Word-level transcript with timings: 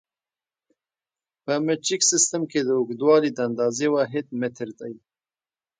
په 1.43 1.53
مټریک 1.65 2.01
سیسټم 2.11 2.41
کې 2.51 2.59
د 2.63 2.69
اوږدوالي 2.77 3.29
د 3.33 3.39
اندازې 3.49 3.87
واحد 3.95 4.25
متر 4.39 4.69
دی. 4.79 4.93